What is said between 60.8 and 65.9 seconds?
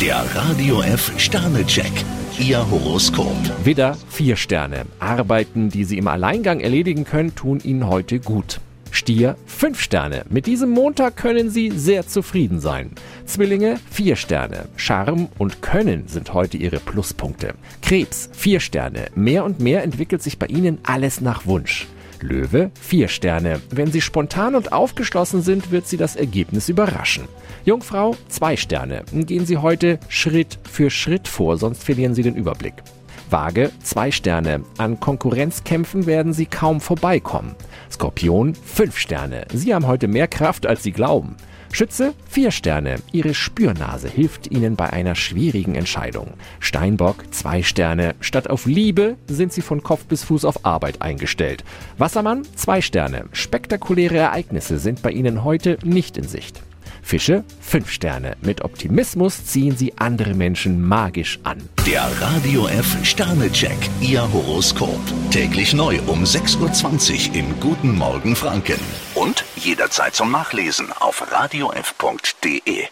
magisch an. Der Radio F Sternecheck. Ihr Horoskop. Täglich